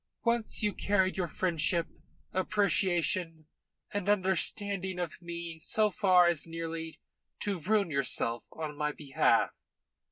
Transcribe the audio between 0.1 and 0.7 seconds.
Once